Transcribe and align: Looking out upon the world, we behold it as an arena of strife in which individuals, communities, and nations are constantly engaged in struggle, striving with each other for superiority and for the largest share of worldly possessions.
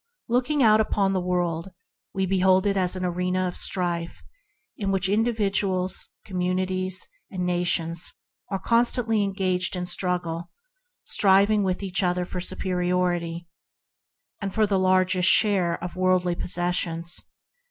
Looking 0.27 0.63
out 0.63 0.79
upon 0.81 1.13
the 1.13 1.21
world, 1.21 1.69
we 2.11 2.25
behold 2.25 2.65
it 2.65 2.75
as 2.75 2.95
an 2.95 3.05
arena 3.05 3.47
of 3.47 3.55
strife 3.55 4.23
in 4.75 4.89
which 4.89 5.07
individuals, 5.07 6.09
communities, 6.25 7.07
and 7.29 7.45
nations 7.45 8.11
are 8.49 8.57
constantly 8.57 9.21
engaged 9.21 9.75
in 9.75 9.85
struggle, 9.85 10.49
striving 11.03 11.61
with 11.61 11.83
each 11.83 12.01
other 12.01 12.25
for 12.25 12.41
superiority 12.41 13.47
and 14.41 14.51
for 14.51 14.65
the 14.65 14.79
largest 14.79 15.29
share 15.29 15.75
of 15.83 15.95
worldly 15.95 16.33
possessions. 16.33 17.23